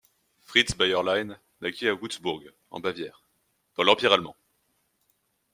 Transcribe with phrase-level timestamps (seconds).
[0.41, 3.21] Fritz Bayerlein naquit à Wurtzbourg, en Bavière,
[3.75, 4.35] dans l'Empire allemand.